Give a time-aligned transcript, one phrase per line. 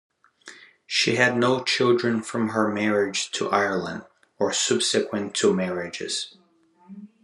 [0.87, 4.03] She had no children from her marriage to Ireland,
[4.39, 6.35] or subsequent two marriages.